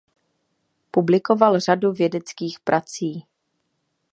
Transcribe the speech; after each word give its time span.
Publikoval 0.91 1.59
řadu 1.59 1.91
vědeckých 1.91 2.59
prací. 2.59 3.25